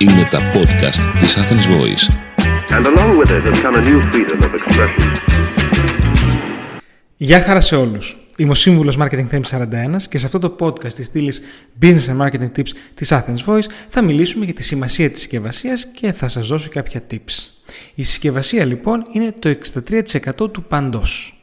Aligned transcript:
Είναι 0.00 0.28
τα 0.30 0.38
podcast 0.54 1.18
της 1.18 1.38
Athens 1.38 1.66
Voice. 1.74 2.04
And 2.76 2.86
along 2.86 3.18
with 3.18 3.30
it 3.30 3.42
has 3.48 3.60
come 3.62 3.74
a 3.74 3.82
new 3.82 4.00
freedom 4.12 4.38
of 4.42 4.54
expression. 4.54 5.12
Γεια 7.16 7.42
χαρά 7.42 7.60
σε 7.60 7.76
όλους. 7.76 8.16
Είμαι 8.36 8.50
ο 8.50 8.54
σύμβουλος 8.54 8.98
Marketing 9.00 9.28
Tips 9.30 9.42
41 9.42 10.02
και 10.08 10.18
σε 10.18 10.26
αυτό 10.26 10.38
το 10.38 10.56
podcast 10.60 10.92
της 10.92 11.06
στήλης 11.06 11.40
Business 11.82 12.06
and 12.08 12.26
Marketing 12.26 12.50
Tips 12.56 12.68
της 12.94 13.12
Athens 13.12 13.44
Voice 13.46 13.66
θα 13.88 14.02
μιλήσουμε 14.02 14.44
για 14.44 14.54
τη 14.54 14.62
σημασία 14.62 15.10
της 15.10 15.20
συσκευασίας 15.20 15.86
και 15.86 16.12
θα 16.12 16.28
σας 16.28 16.48
δώσω 16.48 16.68
κάποια 16.68 17.02
tips. 17.10 17.50
Η 17.94 18.02
συσκευασία 18.02 18.64
λοιπόν 18.64 19.06
είναι 19.12 19.34
το 19.38 19.56
63% 20.44 20.52
του 20.52 20.62
παντός. 20.62 21.38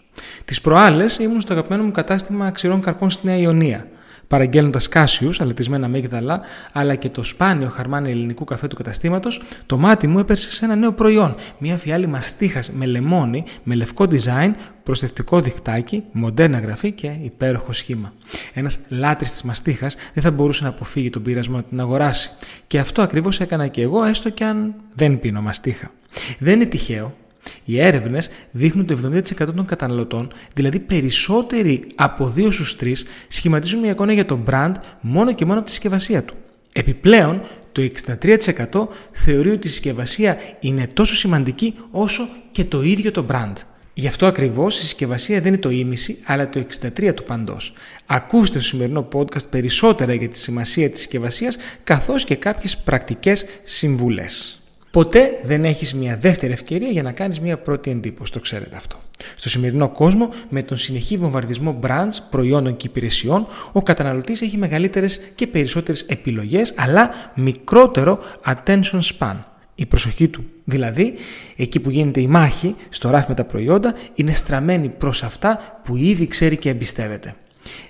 Τις 0.46 0.62
προάλλες 0.62 1.18
ήμουν 1.18 1.42
στο 1.42 1.54
αγαπημένο 1.54 1.84
μου 1.84 1.92
κατάστημα 1.92 2.52
ξηρών 2.52 2.82
καρπών 2.82 3.10
στη 3.10 3.26
Νέα 3.26 3.38
Ιωνία 3.38 3.88
παραγγέλνοντα 4.28 4.80
κάσιου, 4.90 5.30
αλετισμένα 5.40 5.86
αμύγδαλα, 5.86 6.42
αλλά 6.72 6.96
και 6.96 7.10
το 7.10 7.24
σπάνιο 7.24 7.70
χαρμάνι 7.70 8.12
ελληνικού 8.12 8.44
καφέ 8.44 8.68
του 8.68 8.76
καταστήματος, 8.76 9.42
το 9.66 9.78
μάτι 9.78 10.08
μου 10.08 10.20
έπεσε 10.20 10.52
σε 10.52 10.66
ένα 10.66 10.76
νέο 10.76 10.92
προϊόν. 10.92 11.36
Μια 11.58 11.78
φιάλη 11.78 12.08
μαστίχας 12.08 12.72
με 12.72 12.86
λεμόνι, 12.86 13.44
με 13.64 13.76
λευκό 13.76 14.08
design, 14.10 14.54
προσθετικό 14.84 15.42
δικτάκι, 15.42 16.04
μοντέρνα 16.12 16.60
γραφή 16.60 16.92
και 16.92 17.12
υπέροχο 17.22 17.74
σχήμα. 17.74 18.14
Ένας 18.54 18.80
λάτρης 18.90 19.32
της 19.32 19.42
μαστίχας 19.42 19.96
δεν 20.14 20.24
θα 20.24 20.32
μπορούσε 20.32 20.64
να 20.64 20.70
αποφύγει 20.70 21.10
τον 21.10 21.22
πειρασμό 21.22 21.56
να 21.56 21.64
την 21.64 21.80
αγοράσει. 21.80 22.30
Και 22.68 22.80
αυτό 22.80 23.02
ακριβώς 23.02 23.40
έκανα 23.40 23.68
και 23.68 23.82
εγώ, 23.82 24.04
έστω 24.04 24.30
και 24.30 24.44
αν 24.44 24.76
δεν 24.94 25.20
πίνω 25.20 25.42
μαστίχα. 25.42 25.92
Δεν 26.40 26.54
είναι 26.54 26.66
τυχαίο 26.66 27.16
οι 27.66 27.82
έρευνες 27.82 28.30
δείχνουν 28.52 28.88
ότι 28.90 29.02
το 29.02 29.10
70% 29.48 29.54
των 29.56 29.66
καταναλωτών, 29.66 30.32
δηλαδή 30.54 30.80
περισσότεροι 30.80 31.88
από 31.96 32.34
2 32.38 32.52
στους 32.52 32.76
3, 32.82 32.94
σχηματίζουν 33.28 33.80
μια 33.80 33.92
εικόνα 33.92 34.14
για 34.14 34.26
το 34.26 34.40
brand 34.50 34.74
μόνο 35.02 35.34
και 35.34 35.46
μόνο 35.46 35.58
από 35.58 35.66
τη 35.66 35.72
συσκευασία 35.72 36.24
του. 36.24 36.34
Επιπλέον, 36.74 37.42
το 37.72 37.82
63% 37.82 38.88
θεωρεί 39.12 39.50
ότι 39.50 39.68
η 39.68 39.70
συσκευασία 39.70 40.38
είναι 40.60 40.88
τόσο 40.88 41.16
σημαντική 41.16 41.74
όσο 41.92 42.28
και 42.52 42.64
το 42.64 42.82
ίδιο 42.82 43.12
το 43.12 43.26
brand. 43.32 43.54
Γι' 43.98 44.08
αυτό 44.08 44.26
ακριβώς 44.26 44.78
η 44.78 44.82
συσκευασία 44.82 45.40
δεν 45.42 45.48
είναι 45.48 45.62
το 45.62 45.70
ίμιση, 45.70 46.18
αλλά 46.26 46.50
το 46.50 46.60
63% 46.60 47.14
του 47.14 47.24
παντός. 47.24 47.74
Ακούστε 48.06 48.60
στο 48.60 48.68
σημερινό 48.68 49.08
podcast 49.14 49.50
περισσότερα 49.50 50.14
για 50.14 50.30
τη 50.30 50.38
σημασία 50.38 50.90
της 50.90 51.00
συσκευασίας, 51.00 51.58
καθώς 51.84 52.24
και 52.24 52.36
κάποιες 52.36 52.78
πρακτικές 52.78 53.46
συμβουλές. 53.64 54.60
Ποτέ 54.96 55.40
δεν 55.44 55.66
έχεις 55.66 55.94
μια 55.94 56.18
δεύτερη 56.18 56.54
ευκαιρία 56.54 56.90
για 56.90 57.04
να 57.04 57.12
κάνεις 57.12 57.40
μια 57.40 57.58
πρώτη 57.58 57.92
εντύπωση, 57.92 58.32
το 58.32 58.40
ξέρετε 58.40 58.76
αυτό. 58.76 59.00
Στο 59.36 59.50
σημερινό 59.50 59.90
κόσμο, 59.90 60.30
με 60.50 60.64
τον 60.64 60.78
συνεχή 60.78 61.18
βομβαρδισμό 61.18 61.80
brands, 61.84 62.18
προϊόντων 62.30 62.76
και 62.76 62.88
υπηρεσιών, 62.88 63.48
ο 63.72 63.82
καταναλωτής 63.82 64.42
έχει 64.42 64.58
μεγαλύτερες 64.58 65.20
και 65.36 65.48
περισσότερες 65.48 66.02
επιλογές, 66.02 66.74
αλλά 66.78 67.12
μικρότερο 67.36 68.20
attention 68.46 69.00
span. 69.18 69.36
Η 69.76 69.86
προσοχή 69.86 70.28
του, 70.28 70.44
δηλαδή, 70.64 71.14
εκεί 71.56 71.80
που 71.80 71.90
γίνεται 71.90 72.22
η 72.22 72.28
μάχη, 72.28 72.76
στο 72.90 73.10
ράφι 73.10 73.26
με 73.30 73.36
τα 73.36 73.44
προϊόντα, 73.44 73.94
είναι 74.14 74.34
στραμμένη 74.34 74.90
προς 74.90 75.24
αυτά 75.24 75.80
που 75.84 75.96
ήδη 75.96 76.28
ξέρει 76.28 76.58
και 76.58 76.70
εμπιστεύεται. 76.70 77.36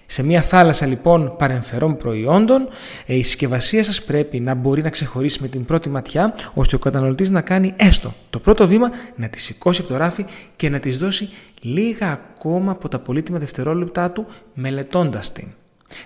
Σε 0.05 0.23
μια 0.23 0.41
θάλασσα 0.41 0.85
λοιπόν 0.85 1.35
παρεμφερών 1.37 1.97
προϊόντων, 1.97 2.67
ε, 3.05 3.15
η 3.15 3.23
συσκευασία 3.23 3.83
σας 3.83 4.03
πρέπει 4.03 4.39
να 4.39 4.53
μπορεί 4.53 4.81
να 4.81 4.89
ξεχωρίσει 4.89 5.41
με 5.41 5.47
την 5.47 5.65
πρώτη 5.65 5.89
ματιά, 5.89 6.35
ώστε 6.53 6.75
ο 6.75 6.79
καταναλωτής 6.79 7.29
να 7.29 7.41
κάνει 7.41 7.73
έστω 7.75 8.13
το 8.29 8.39
πρώτο 8.39 8.67
βήμα, 8.67 8.91
να 9.15 9.29
τη 9.29 9.39
σηκώσει 9.39 9.81
από 9.81 9.89
το 9.89 9.97
ράφι 9.97 10.25
και 10.55 10.69
να 10.69 10.79
της 10.79 10.97
δώσει 10.97 11.29
λίγα 11.61 12.11
ακόμα 12.11 12.71
από 12.71 12.87
τα 12.87 12.99
πολύτιμα 12.99 13.39
δευτερόλεπτά 13.39 14.11
του 14.11 14.27
μελετώντας 14.53 15.31
την. 15.31 15.47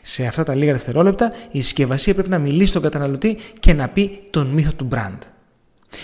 Σε 0.01 0.25
αυτά 0.25 0.43
τα 0.43 0.55
λίγα 0.55 0.71
δευτερόλεπτα 0.71 1.31
η 1.51 1.61
συσκευασία 1.61 2.13
πρέπει 2.13 2.29
να 2.29 2.39
μιλήσει 2.39 2.67
στον 2.67 2.81
καταναλωτή 2.81 3.37
και 3.59 3.73
να 3.73 3.87
πει 3.87 4.21
τον 4.29 4.47
μύθο 4.47 4.71
του 4.71 4.87
brand. 4.91 5.17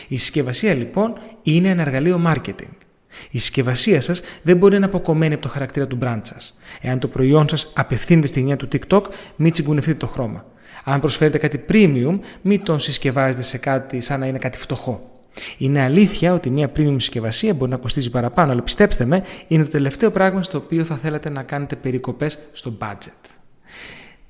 Η 0.08 0.18
συσκευασία 0.18 0.74
λοιπόν 0.74 1.14
είναι 1.44 1.68
ένα 1.68 1.82
εργαλείο 1.82 2.22
marketing. 2.28 2.85
Η 3.32 3.40
συσκευασία 3.40 4.02
σας 4.02 4.22
δεν 4.42 4.58
μπορεί 4.58 4.72
να 4.72 4.78
είναι 4.78 4.86
αποκομμένη 4.86 5.34
από 5.34 5.44
το 5.44 5.50
χαρακτήρα 5.50 5.88
του 5.88 5.98
brand 6.02 6.22
σας. 6.22 6.58
Εάν 6.82 7.00
το 7.00 7.08
προϊόν 7.08 7.50
σας 7.50 7.72
απευθύνεται 7.76 8.28
στη 8.28 8.40
γενιά 8.40 8.56
του 8.56 8.68
TikTok, 8.72 9.02
μην 9.36 9.52
τσιγκουνευτείτε 9.52 9.98
το 9.98 10.08
χρώμα. 10.08 10.46
Αν 10.84 11.00
προσφέρετε 11.00 11.38
κάτι 11.38 11.66
premium, 11.70 12.20
μην 12.42 12.64
τον 12.64 12.80
συσκευάζετε 12.80 13.42
σε 13.42 13.58
κάτι 13.58 14.00
σαν 14.00 14.20
να 14.20 14.26
είναι 14.26 14.38
κάτι 14.38 14.58
φτωχό. 14.58 15.10
Είναι 15.58 15.82
αλήθεια 15.82 16.34
ότι 16.34 16.50
μια 16.50 16.72
premium 16.76 16.96
συσκευασία 16.98 17.54
μπορεί 17.54 17.72
να 17.72 17.78
κοστίζει 17.78 18.10
παραπάνω, 18.10 18.52
αλλά 18.52 18.62
πιστέψτε 18.62 19.06
με, 19.06 19.24
είναι 19.48 19.64
το 19.64 19.70
τελευταίο 19.70 20.12
πράγμα 20.12 20.44
στο 20.44 20.58
οποίο 20.58 20.84
θα 20.84 20.96
θέλατε 20.96 21.30
να 21.30 21.44
κάνετε 21.44 21.76
περικοπές 21.76 22.40
στο 22.54 22.78
budget. 22.80 23.30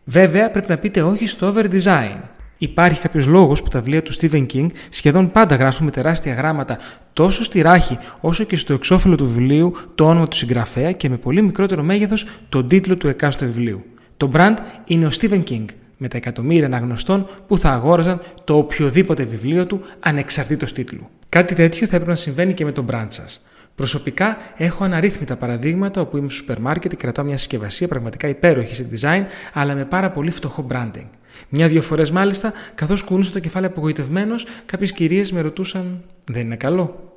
Βέβαια, 0.04 0.52
πρέπει 0.52 0.70
να 0.70 0.78
πείτε 0.78 1.02
όχι 1.02 1.28
στο 1.28 1.54
over 1.54 1.66
design. 1.72 2.18
Υπάρχει 2.58 3.00
κάποιος 3.02 3.28
λόγος 3.28 3.64
που 3.64 3.70
τα 3.70 3.80
βιβλία 3.80 4.02
του 4.02 4.14
Stephen 4.14 4.46
King 4.54 4.68
σχεδόν 4.90 5.32
πάντα 5.32 5.56
γράφουν 5.56 5.86
με 5.86 5.92
τεράστια 5.92 6.34
γράμματα 6.34 6.78
τόσο 7.14 7.44
στη 7.44 7.62
ράχη 7.62 7.98
όσο 8.20 8.44
και 8.44 8.58
στο 8.58 8.74
εξώφυλλο 8.74 9.16
του 9.16 9.28
βιβλίου 9.28 9.74
το 9.96 10.06
όνομα 10.08 10.28
του 10.28 10.36
συγγραφέα 10.38 10.92
και 10.92 11.10
με 11.10 11.18
πολύ 11.18 11.42
μικρότερο 11.42 11.84
μέγεθος 11.84 12.26
τον 12.50 12.68
τίτλο 12.68 12.96
του 12.96 13.08
εκάστοτε 13.08 13.46
βιβλίου. 13.46 13.84
Το 14.18 14.32
brand 14.34 14.56
είναι 14.86 15.06
ο 15.06 15.10
Stephen 15.20 15.44
King 15.50 15.66
με 15.98 16.08
τα 16.08 16.18
εκατομμύρια 16.18 16.66
αναγνωστών 16.66 17.28
που 17.48 17.58
θα 17.58 17.70
αγόραζαν 17.70 18.22
το 18.44 18.58
οποιοδήποτε 18.58 19.24
βιβλίο 19.24 19.66
του 19.66 19.82
ανεξαρτήτως 20.00 20.74
τίτλου. 20.74 21.10
Κάτι 21.30 21.56
τέτοιο 21.56 21.88
θα 21.88 21.96
έπρεπε 21.96 22.12
να 22.12 22.18
συμβαίνει 22.18 22.54
και 22.54 22.66
με 22.66 22.72
τον 22.72 22.86
brand 22.92 23.08
σας. 23.08 23.46
Προσωπικά 23.76 24.38
έχω 24.56 24.84
αναρρύθμιτα 24.84 25.36
παραδείγματα 25.36 26.02
όπου 26.02 26.18
είμαι 26.18 26.30
στο 26.30 26.38
σούπερ 26.38 26.60
μάρκετ 26.60 26.92
και 26.92 26.98
κρατάω 26.98 27.26
μια 27.26 27.38
συσκευασία 27.38 27.88
πραγματικά 27.88 28.28
υπέροχη 28.28 28.76
σε 28.76 28.90
design 28.92 29.24
αλλά 29.54 29.76
με 29.76 29.86
πάρα 29.86 30.12
πολύ 30.12 30.32
φτωχό 30.32 30.68
branding. 30.72 31.06
Μια-δύο 31.50 31.82
φορές 31.82 32.12
μάλιστα, 32.12 32.54
καθώς 32.76 33.04
κουνούσα 33.04 33.32
το 33.32 33.40
κεφάλι 33.40 33.66
απογοητευμένος, 33.66 34.46
κάποιες 34.66 34.92
κυρίες 34.92 35.32
με 35.32 35.42
ρωτούσαν: 35.42 36.04
Δεν 36.26 36.42
είναι 36.42 36.56
καλό; 36.56 37.14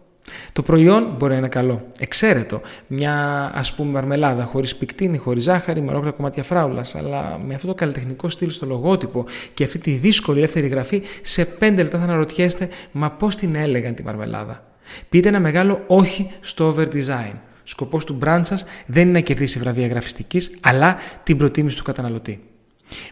Το 0.53 0.63
προϊόν 0.63 1.15
μπορεί 1.19 1.33
να 1.33 1.39
είναι 1.39 1.49
καλό. 1.49 1.87
Εξαίρετο. 1.99 2.61
Μια 2.87 3.15
ας 3.55 3.75
πούμε 3.75 3.91
μαρμελάδα 3.91 4.45
χωρίς 4.45 4.77
πικτίνη, 4.77 5.19
χωρίς 5.19 5.43
ζάχαρη, 5.43 5.81
με 5.81 5.91
ολόκληρα 5.91 6.17
κομμάτια 6.17 6.43
φράουλας. 6.43 6.95
Αλλά 6.95 7.41
με 7.47 7.55
αυτό 7.55 7.67
το 7.67 7.75
καλλιτεχνικό 7.75 8.29
στυλ 8.29 8.51
στο 8.51 8.67
λογότυπο 8.67 9.25
και 9.55 9.65
αυτή 9.65 9.79
τη 9.79 9.91
δύσκολη 9.91 10.39
ελεύθερη 10.39 10.67
γραφή, 10.67 11.03
σε 11.23 11.45
πέντε 11.45 11.83
λεπτά 11.83 11.99
θα 11.99 12.05
αναρωτιέστε: 12.05 12.69
Μα 12.93 13.11
πώς 13.11 13.37
την 13.37 13.55
έλεγαν 13.55 13.95
τη 13.95 14.03
μαρμελάδα; 14.03 14.68
Πείτε 15.09 15.29
ένα 15.29 15.41
μεγάλο 15.41 15.85
όχι 15.87 16.31
στο 16.41 16.75
over 16.75 16.87
design. 16.87 17.33
Σκοπός 17.63 18.05
του 18.05 18.19
brand 18.23 18.41
σας 18.43 18.65
δεν 18.87 19.03
είναι 19.03 19.13
να 19.13 19.21
κερδίσει 19.21 19.59
βραβεία 19.59 19.87
γραφιστικής, 19.87 20.51
αλλά 20.61 20.97
την 21.23 21.37
προτίμηση 21.37 21.77
του 21.77 21.83
καταναλωτή. 21.83 22.43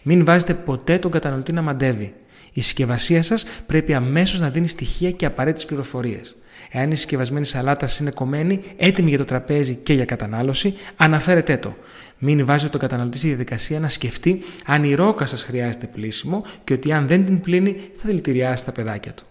Μην 0.03 0.25
βάζετε 0.25 0.55
ποτέ 0.55 0.99
τον 0.99 1.11
καταναλωτή 1.11 1.53
να 1.53 1.63
μαντεύει. 1.63 2.15
Η 2.53 2.61
συσκευασία 2.61 3.23
σας 3.23 3.45
πρέπει 3.67 3.95
αμέσως 3.95 4.41
να 4.41 4.51
δίνει 4.51 4.69
στοιχεία 4.69 5.11
και 5.11 5.27
απαραίτητες 5.27 5.67
πληροφορίες. 5.67 6.37
Εάν 6.71 6.91
η 6.91 6.97
συσκευασμένη 6.97 7.45
σαλάτα 7.45 7.89
είναι 8.01 8.11
κομμένη, 8.11 8.61
έτοιμη 8.77 9.09
για 9.09 9.19
το 9.19 9.25
τραπέζι 9.25 9.75
και 9.75 9.93
για 9.93 10.05
κατανάλωση, 10.05 10.75
αναφέρετε 10.97 11.57
το. 11.57 11.77
Μην 12.19 12.47
βάζετε 12.47 12.71
τον 12.71 12.81
καταναλωτή 12.81 13.19
στη 13.19 13.27
διαδικασία 13.27 13.81
να 13.81 13.89
σκεφτεί 13.89 14.43
αν 14.67 14.85
η 14.85 14.95
ρόκα 14.95 15.27
σας 15.27 15.43
χρειάζεται 15.43 15.87
πλήσιμο 15.87 16.45
και 16.65 16.73
ότι 16.73 16.93
αν 16.93 17.07
δεν 17.07 17.25
την 17.25 17.41
πλύνει 17.41 17.77
θα 17.95 18.03
δηλητηριάσει 18.05 18.65
τα 18.65 18.73
παιδάκια 18.73 19.13
του. 19.13 19.25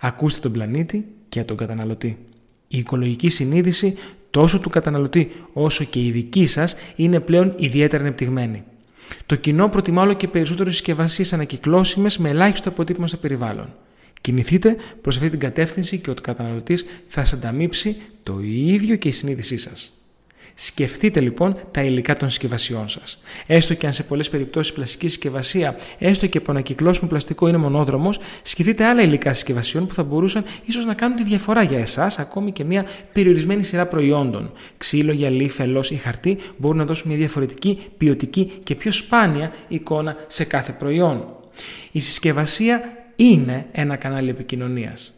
Ακούστε 0.00 0.40
τον 0.40 0.52
πλανήτη 0.52 1.04
και 1.32 1.44
τον 1.44 1.56
καταναλωτή. 1.56 2.18
Η 2.68 2.78
οικολογική 2.78 3.28
συνείδηση 3.28 3.96
τόσο 4.30 4.58
του 4.58 4.70
καταναλωτή 4.70 5.32
όσο 5.52 5.84
και 5.84 6.04
η 6.04 6.10
δική 6.10 6.46
σας 6.46 6.76
είναι 6.96 7.20
πλέον 7.20 7.54
ιδιαίτερα 7.56 8.02
ανεπτυγμένη. 8.02 8.62
Το 9.26 9.36
κοινό 9.36 9.68
προτιμά 9.68 10.02
όλο 10.02 10.12
και 10.12 10.28
περισσότερο 10.28 10.70
συσκευασίες 10.70 11.32
ανακυκλώσιμες 11.32 12.18
με 12.18 12.28
ελάχιστο 12.28 12.68
αποτύπωμα 12.68 13.06
στο 13.06 13.16
περιβάλλον. 13.16 13.74
Κινηθείτε 14.20 14.76
προς 15.00 15.16
αυτή 15.16 15.30
την 15.30 15.38
κατεύθυνση 15.38 15.98
και 15.98 16.10
ο 16.10 16.14
καταναλωτής 16.22 16.84
θα 17.08 17.24
σας 17.24 17.32
ανταμείψει 17.32 17.96
το 18.22 18.40
ίδιο 18.42 18.96
και 18.96 19.08
η 19.08 19.12
συνείδησή 19.12 19.58
σας. 19.58 20.01
Σκεφτείτε 20.54 21.20
λοιπόν 21.20 21.56
τα 21.70 21.82
υλικά 21.82 22.16
των 22.16 22.28
συσκευασιών 22.28 22.88
σας. 22.88 23.20
Έστω 23.46 23.74
και 23.74 23.86
αν 23.86 23.92
σε 23.92 24.02
πολλές 24.02 24.30
περιπτώσεις 24.30 24.72
πλαστική 24.72 25.08
συσκευασία, 25.08 25.76
έστω 25.98 26.26
και 26.26 26.38
από 26.38 26.50
ανακυκλώσιμο 26.50 27.08
πλαστικό 27.08 27.48
είναι 27.48 27.56
μονόδρομος, 27.56 28.20
σκεφτείτε 28.42 28.84
άλλα 28.84 29.02
υλικά 29.02 29.32
συσκευασιών 29.32 29.86
που 29.86 29.94
θα 29.94 30.02
μπορούσαν 30.02 30.44
ίσως 30.64 30.84
να 30.84 30.94
κάνουν 30.94 31.16
τη 31.16 31.24
διαφορά 31.24 31.62
για 31.62 31.78
εσάς, 31.78 32.18
ακόμη 32.18 32.52
και 32.52 32.64
μια 32.64 32.86
περιορισμένη 33.12 33.62
σειρά 33.62 33.86
προϊόντων. 33.86 34.52
Ξύλο, 34.76 35.12
γυαλί, 35.12 35.48
φελός 35.48 35.90
ή 35.90 35.94
χαρτί 35.94 36.38
μπορούν 36.56 36.76
να 36.76 36.84
δώσουν 36.84 37.08
μια 37.08 37.18
διαφορετική, 37.18 37.78
ποιοτική 37.98 38.52
και 38.62 38.74
πιο 38.74 38.92
σπάνια 38.92 39.52
εικόνα 39.68 40.16
σε 40.26 40.44
κάθε 40.44 40.72
προϊόν. 40.72 41.26
Η 41.92 42.00
συσκευασία 42.00 42.82
είναι 43.16 43.66
ένα 43.72 43.96
κανάλι 43.96 44.30
επικοινωνίας. 44.30 45.12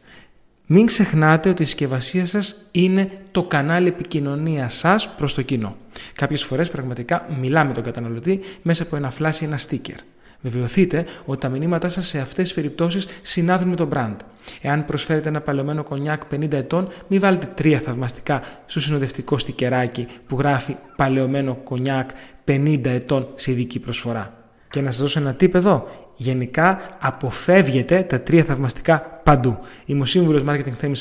Μην 0.67 0.87
ξεχνάτε 0.87 1.49
ότι 1.49 1.63
η 1.63 1.65
συσκευασία 1.65 2.27
σας 2.27 2.57
είναι 2.71 3.11
το 3.31 3.43
κανάλι 3.43 3.89
επικοινωνίας 3.89 4.75
σας 4.75 5.09
προς 5.09 5.35
το 5.35 5.43
κοινό. 5.43 5.77
Κάποιες 6.15 6.45
φορές 6.45 6.71
πραγματικά 6.71 7.27
μιλάμε 7.41 7.73
τον 7.73 7.83
καταναλωτή 7.83 8.41
μέσα 8.63 8.83
από 8.83 8.97
ένα 8.97 9.13
flash 9.19 9.41
ή 9.41 9.45
ένα 9.45 9.59
sticker. 9.59 9.99
Βεβαιωθείτε 10.41 11.07
ότι 11.25 11.41
τα 11.41 11.49
μηνύματά 11.49 11.89
σας 11.89 12.07
σε 12.07 12.19
αυτές 12.19 12.45
τις 12.45 12.55
περιπτώσεις 12.55 13.07
συνάδουν 13.23 13.69
με 13.69 13.77
το 13.77 13.89
brand. 13.93 14.17
Εάν 14.61 14.85
προσφέρετε 14.85 15.29
ένα 15.29 15.41
παλαιωμένο 15.41 15.85
κονιάκ 15.85 16.23
50 16.35 16.53
ετών, 16.53 16.89
μην 17.09 17.21
βάλετε 17.21 17.47
τρία 17.55 17.79
θαυμαστικά 17.79 18.43
στο 18.67 18.81
συνοδευτικό 18.81 19.39
στικεράκι 19.39 20.07
που 20.27 20.39
γράφει 20.39 20.77
παλαιωμένο 20.97 21.55
κονιάκ 21.55 22.11
50 22.45 22.81
ετών 22.85 23.29
σε 23.35 23.51
ειδική 23.51 23.79
προσφορά. 23.79 24.44
Και 24.75 24.81
να 24.81 24.91
σας 24.91 25.01
δώσω 25.01 25.21
ένα 25.21 25.37
tip 25.41 25.55
εδώ. 25.55 25.89
Γενικά 26.17 26.81
αποφεύγετε 27.01 28.03
τα 28.03 28.21
τρία 28.21 28.45
θαυμαστικά 28.45 29.21
παντού. 29.25 29.59
Είμαι 29.85 30.01
ο 30.03 30.05
σύμβουλος 30.05 30.43
Marketing 30.49 30.85
Theme 30.85 30.93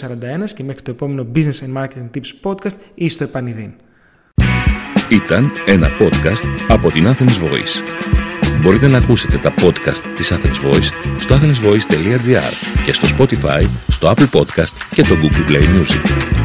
41 0.46 0.50
και 0.56 0.64
μέχρι 0.64 0.82
το 0.82 0.92
επόμενο 0.92 1.28
Business 1.36 1.44
and 1.44 1.82
Marketing 1.82 2.10
Tips 2.16 2.52
podcast 2.52 2.76
ή 2.96 3.10
στο 3.10 3.24
επανειδήν. 3.24 3.72
Ήταν 5.10 5.52
ένα 5.66 5.88
podcast 6.00 6.68
από 6.68 6.92
την 6.92 7.08
Athens 7.08 7.44
Voice. 7.44 7.84
Μπορείτε 8.62 8.88
να 8.88 8.98
ακούσετε 8.98 9.38
τα 9.38 9.54
podcast 9.62 10.02
της 10.16 10.34
Athens 10.34 10.70
Voice 10.70 10.90
στο 11.20 11.36
athensvoice.gr 11.36 12.82
και 12.84 12.94
στο 12.94 13.08
Spotify, 13.18 13.64
στο 13.88 14.14
Apple 14.16 14.30
Podcast 14.40 14.74
και 14.94 15.02
το 15.02 15.16
Google 15.22 15.50
Play 15.50 15.62
Music. 15.62 16.43